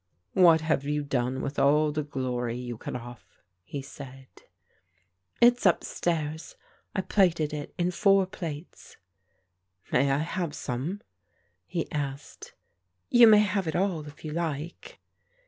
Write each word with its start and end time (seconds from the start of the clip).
"What 0.33 0.61
have 0.61 0.83
you 0.83 1.03
done 1.03 1.43
with 1.43 1.59
all 1.59 1.91
the 1.91 2.01
glory 2.01 2.57
you 2.57 2.75
cut 2.75 2.95
off?" 2.95 3.39
he 3.61 3.83
said. 3.83 4.25
"It 5.39 5.57
is 5.59 5.65
upstairs. 5.67 6.55
I 6.95 7.01
plaited 7.01 7.53
it 7.53 7.75
in 7.77 7.91
four 7.91 8.25
plaits." 8.25 8.97
"May 9.91 10.09
I 10.09 10.17
have 10.17 10.55
some?" 10.55 11.01
he 11.67 11.85
asked. 11.91 12.55
"You 13.11 13.27
may 13.27 13.41
have 13.41 13.67
it 13.67 13.75
all 13.75 14.07
if 14.07 14.25
you 14.25 14.31
like." 14.31 14.99